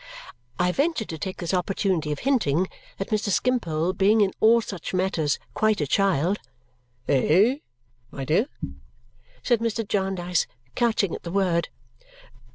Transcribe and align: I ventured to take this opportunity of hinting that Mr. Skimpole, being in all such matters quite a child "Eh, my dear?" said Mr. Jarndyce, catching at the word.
I 0.57 0.71
ventured 0.71 1.09
to 1.09 1.19
take 1.19 1.37
this 1.37 1.53
opportunity 1.53 2.11
of 2.11 2.17
hinting 2.21 2.67
that 2.97 3.09
Mr. 3.11 3.29
Skimpole, 3.29 3.93
being 3.93 4.21
in 4.21 4.33
all 4.39 4.59
such 4.59 4.95
matters 4.95 5.37
quite 5.53 5.79
a 5.79 5.85
child 5.85 6.39
"Eh, 7.07 7.57
my 8.09 8.25
dear?" 8.25 8.47
said 9.43 9.59
Mr. 9.59 9.87
Jarndyce, 9.87 10.47
catching 10.73 11.13
at 11.13 11.21
the 11.21 11.29
word. 11.31 11.69